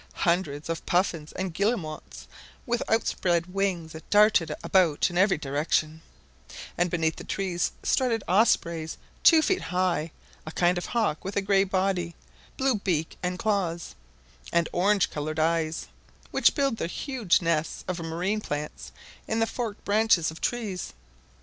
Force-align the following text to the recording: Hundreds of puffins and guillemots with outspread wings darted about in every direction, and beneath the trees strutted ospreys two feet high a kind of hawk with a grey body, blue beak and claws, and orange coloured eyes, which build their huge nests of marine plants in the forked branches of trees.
Hundreds 0.25 0.67
of 0.67 0.83
puffins 0.87 1.31
and 1.33 1.53
guillemots 1.53 2.27
with 2.65 2.81
outspread 2.89 3.53
wings 3.53 3.95
darted 4.09 4.51
about 4.63 5.11
in 5.11 5.15
every 5.15 5.37
direction, 5.37 6.01
and 6.75 6.89
beneath 6.89 7.17
the 7.17 7.23
trees 7.23 7.71
strutted 7.83 8.23
ospreys 8.27 8.97
two 9.21 9.43
feet 9.43 9.61
high 9.61 10.11
a 10.43 10.51
kind 10.53 10.79
of 10.79 10.87
hawk 10.87 11.23
with 11.23 11.35
a 11.37 11.39
grey 11.43 11.63
body, 11.63 12.15
blue 12.57 12.73
beak 12.79 13.15
and 13.21 13.37
claws, 13.37 13.93
and 14.51 14.67
orange 14.73 15.11
coloured 15.11 15.37
eyes, 15.37 15.85
which 16.31 16.55
build 16.55 16.77
their 16.77 16.87
huge 16.87 17.39
nests 17.39 17.85
of 17.87 17.99
marine 17.99 18.41
plants 18.41 18.91
in 19.27 19.37
the 19.37 19.45
forked 19.45 19.85
branches 19.85 20.31
of 20.31 20.41
trees. 20.41 20.93